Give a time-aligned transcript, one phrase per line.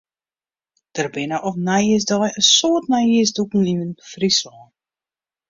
[0.97, 4.59] Der binne op nijjiersdei in soad nijjiersdûken yn Fryslân.